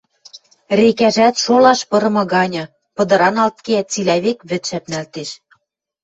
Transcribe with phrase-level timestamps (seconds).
[0.77, 2.63] Рекӓжӓт шолаш пырымы ганьы:
[2.95, 5.29] пыдыраналт кеӓ, цилӓ век вӹд шӓпнӓлтеш…